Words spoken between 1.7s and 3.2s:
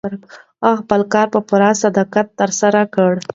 صداقت ترسره کړ.